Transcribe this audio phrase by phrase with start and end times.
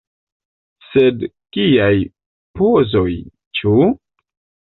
[0.93, 1.25] Sed
[1.57, 1.93] kiaj
[2.61, 3.13] pozoj,
[3.59, 3.77] ĉu?